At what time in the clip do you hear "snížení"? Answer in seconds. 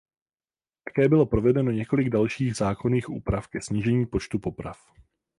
3.61-4.05